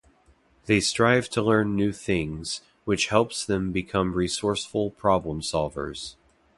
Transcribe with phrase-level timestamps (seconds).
[0.65, 6.15] They strive to learn new things, which helps them become resourceful problem-solvers.